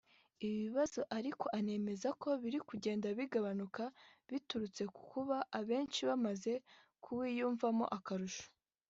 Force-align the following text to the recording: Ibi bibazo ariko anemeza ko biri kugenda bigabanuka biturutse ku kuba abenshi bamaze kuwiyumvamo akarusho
Ibi 0.43 0.57
bibazo 0.65 0.99
ariko 1.17 1.45
anemeza 1.59 2.09
ko 2.21 2.29
biri 2.41 2.59
kugenda 2.69 3.07
bigabanuka 3.19 3.83
biturutse 4.29 4.83
ku 4.95 5.01
kuba 5.11 5.37
abenshi 5.59 5.99
bamaze 6.09 6.51
kuwiyumvamo 7.03 7.85
akarusho 7.99 8.45